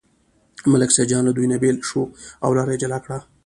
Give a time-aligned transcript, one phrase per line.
[0.71, 2.01] ملک سیدجان له دوی نه بېل شو
[2.43, 3.17] او لاره یې جلا کړه.